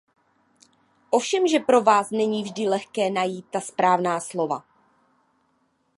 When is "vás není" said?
1.81-2.43